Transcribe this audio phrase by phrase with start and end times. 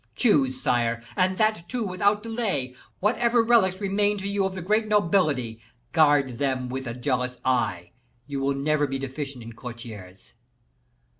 [0.15, 1.03] Choose, sire!
[1.15, 2.75] and that, too, without delay.
[3.01, 5.59] Whatever relics remain to you of the great nobility,
[5.91, 7.91] guard them with a jealous eye;
[8.25, 10.33] you will never be deficient in courtiers.